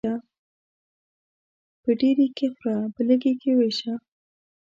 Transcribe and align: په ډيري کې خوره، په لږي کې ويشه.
په 1.81 1.89
ډيري 1.99 2.27
کې 2.37 2.47
خوره، 2.55 2.75
په 2.93 3.01
لږي 3.07 3.33
کې 3.41 3.51
ويشه. 3.57 3.93